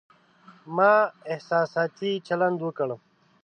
[0.75, 0.93] ما
[1.31, 2.89] احساساتي چلند وکړ